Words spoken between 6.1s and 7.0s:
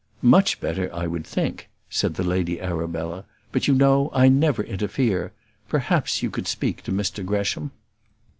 you would speak to